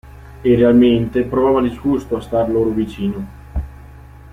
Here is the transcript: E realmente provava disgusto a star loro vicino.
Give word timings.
E 0.43 0.55
realmente 0.55 1.23
provava 1.25 1.61
disgusto 1.61 2.17
a 2.17 2.21
star 2.21 2.49
loro 2.51 2.71
vicino. 2.71 3.23